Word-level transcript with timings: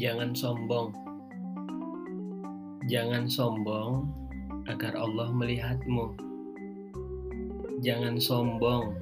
Jangan 0.00 0.32
sombong. 0.32 0.96
Jangan 2.88 3.28
sombong 3.28 4.08
agar 4.64 4.96
Allah 4.96 5.28
melihatmu. 5.28 6.16
Jangan 7.84 8.16
sombong 8.16 8.96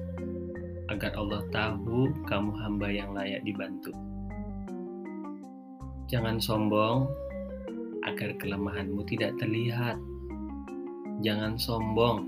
agar 0.91 1.15
Allah 1.15 1.39
tahu 1.55 2.11
kamu 2.27 2.51
hamba 2.51 2.91
yang 2.91 3.15
layak 3.15 3.39
dibantu. 3.47 3.95
Jangan 6.11 6.35
sombong 6.35 7.07
agar 8.03 8.35
kelemahanmu 8.35 8.99
tidak 9.07 9.39
terlihat. 9.39 9.95
Jangan 11.23 11.55
sombong 11.55 12.27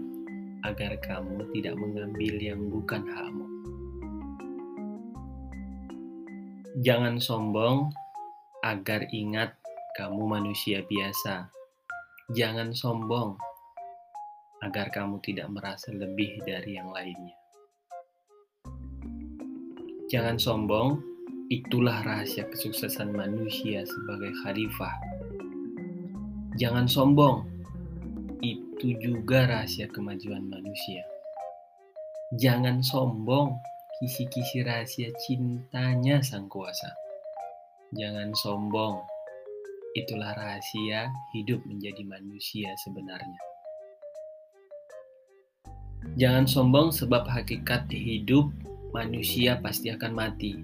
agar 0.63 0.95
kamu 1.03 1.43
tidak 1.51 1.75
mengambil 1.75 2.39
yang 2.39 2.71
bukan 2.71 3.03
hakmu. 3.03 3.47
Jangan 6.79 7.19
sombong 7.19 7.91
agar 8.61 9.09
ingat 9.09 9.57
kamu 9.97 10.21
manusia 10.29 10.85
biasa. 10.85 11.49
Jangan 12.29 12.77
sombong 12.77 13.33
agar 14.61 14.93
kamu 14.93 15.17
tidak 15.25 15.49
merasa 15.49 15.89
lebih 15.89 16.37
dari 16.45 16.77
yang 16.77 16.93
lainnya. 16.93 17.33
Jangan 20.13 20.37
sombong, 20.37 21.01
itulah 21.49 22.05
rahasia 22.05 22.45
kesuksesan 22.45 23.09
manusia 23.09 23.81
sebagai 23.81 24.29
khalifah. 24.45 24.95
Jangan 26.61 26.85
sombong, 26.85 27.49
itu 28.45 28.93
juga 29.01 29.49
rahasia 29.49 29.89
kemajuan 29.89 30.45
manusia. 30.45 31.01
Jangan 32.37 32.85
sombong, 32.85 33.57
kisi-kisi 33.97 34.61
rahasia 34.61 35.09
cintanya 35.25 36.21
sang 36.21 36.45
kuasa. 36.45 37.10
Jangan 37.91 38.31
sombong, 38.39 39.03
itulah 39.99 40.31
rahasia 40.31 41.11
hidup 41.35 41.59
menjadi 41.67 42.07
manusia 42.07 42.71
sebenarnya. 42.87 43.41
Jangan 46.15 46.47
sombong 46.47 46.95
sebab 46.95 47.27
hakikat 47.27 47.91
hidup 47.91 48.47
manusia 48.95 49.59
pasti 49.59 49.91
akan 49.91 50.11
mati. 50.15 50.55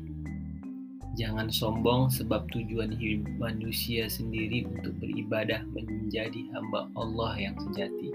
Jangan 1.19 1.52
sombong 1.52 2.08
sebab 2.08 2.47
tujuan 2.47 2.95
hidup 2.95 3.28
manusia 3.36 4.08
sendiri 4.08 4.64
untuk 4.64 4.95
beribadah 4.95 5.67
menjadi 5.75 6.47
hamba 6.56 6.88
Allah 6.95 7.36
yang 7.36 7.59
sejati. 7.59 8.08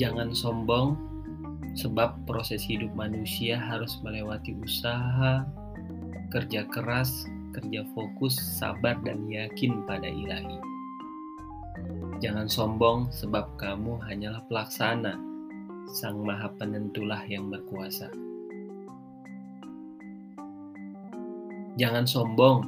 Jangan 0.00 0.32
sombong 0.32 0.96
sebab 1.76 2.24
proses 2.24 2.64
hidup 2.64 2.88
manusia 2.96 3.60
harus 3.60 4.00
melewati 4.00 4.56
usaha, 4.64 5.44
kerja 6.34 6.66
keras, 6.66 7.30
kerja 7.54 7.86
fokus, 7.94 8.34
sabar, 8.34 8.98
dan 9.06 9.30
yakin 9.30 9.86
pada 9.86 10.10
ilahi. 10.10 10.58
Jangan 12.18 12.50
sombong 12.50 13.06
sebab 13.14 13.54
kamu 13.54 14.02
hanyalah 14.02 14.42
pelaksana, 14.50 15.14
sang 15.94 16.26
maha 16.26 16.50
penentulah 16.58 17.22
yang 17.30 17.54
berkuasa. 17.54 18.10
Jangan 21.78 22.02
sombong, 22.02 22.66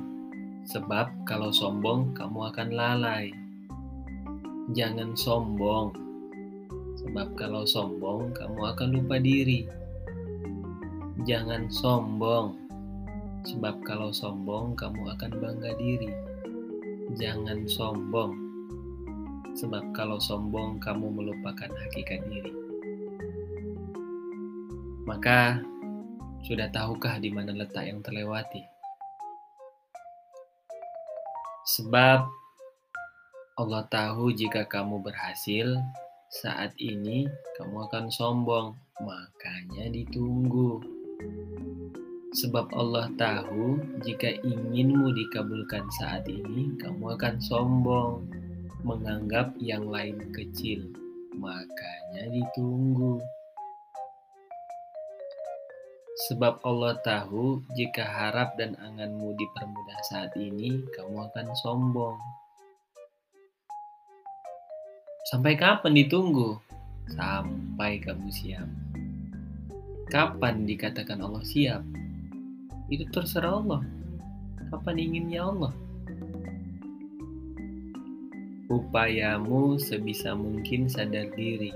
sebab 0.70 1.11
kalau 1.27 1.50
sombong 1.50 2.14
kamu 2.14 2.55
akan 2.55 2.69
lalai. 2.70 3.34
Jangan 4.78 5.19
sombong, 5.19 5.91
sebab 7.03 7.34
kalau 7.34 7.67
sombong 7.67 8.31
kamu 8.31 8.61
akan 8.75 8.89
lupa 8.94 9.19
diri. 9.19 9.67
Jangan 11.27 11.70
sombong, 11.70 12.66
sebab 13.47 13.78
kalau 13.86 14.11
sombong 14.11 14.75
kamu 14.75 15.06
akan 15.15 15.32
bangga 15.38 15.72
diri. 15.78 16.10
Jangan 17.15 17.62
sombong, 17.71 18.34
sebab 19.54 19.94
kalau 19.94 20.19
sombong 20.19 20.82
kamu 20.82 21.06
melupakan 21.15 21.71
hakikat 21.71 22.26
diri. 22.26 22.50
Maka, 25.06 25.62
sudah 26.43 26.66
tahukah 26.75 27.22
di 27.22 27.31
mana 27.31 27.54
letak 27.54 27.87
yang 27.87 28.03
terlewati? 28.03 28.66
Sebab 31.78 32.26
Allah 33.56 33.82
tahu 33.87 34.34
jika 34.34 34.66
kamu 34.66 35.06
berhasil, 35.06 35.78
saat 36.26 36.75
ini 36.82 37.31
kamu 37.54 37.87
akan 37.87 38.10
sombong, 38.10 38.75
makanya 38.98 39.87
ditunggu. 39.94 40.82
Sebab 42.36 42.69
Allah 42.76 43.08
tahu 43.16 43.80
jika 44.04 44.28
inginmu 44.44 45.08
dikabulkan 45.16 45.88
saat 45.97 46.28
ini, 46.28 46.76
kamu 46.76 47.16
akan 47.16 47.41
sombong, 47.41 48.28
menganggap 48.84 49.56
yang 49.56 49.88
lain 49.88 50.20
kecil. 50.36 50.84
Makanya 51.32 52.28
ditunggu. 52.28 53.24
Sebab 56.28 56.60
Allah 56.60 57.00
tahu 57.00 57.64
jika 57.72 58.04
harap 58.04 58.60
dan 58.60 58.76
anganmu 58.84 59.32
dipermudah 59.41 60.00
saat 60.04 60.36
ini, 60.36 60.84
kamu 60.92 61.32
akan 61.32 61.47
sombong. 61.56 62.20
Sampai 65.32 65.56
kapan 65.56 66.04
ditunggu? 66.04 66.60
Sampai 67.16 67.97
kamu 67.97 68.28
siap. 68.28 68.68
Kapan 70.12 70.68
dikatakan 70.68 71.24
Allah 71.24 71.41
siap? 71.42 72.06
Itu 72.91 73.04
terserah 73.10 73.58
Allah. 73.62 73.82
Kapan 74.70 74.97
inginnya 74.98 75.47
Allah? 75.47 75.72
Upayamu 78.66 79.78
sebisa 79.78 80.34
mungkin 80.34 80.91
sadar 80.91 81.30
diri. 81.38 81.70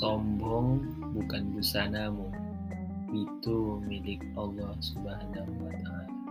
Sombong 0.00 0.80
bukan 1.12 1.52
busanamu 1.52 2.32
itu 3.12 3.76
milik 3.84 4.24
Allah 4.40 4.72
subhanahu 4.80 5.52
wa 5.60 5.74
ta'ala 5.84 6.21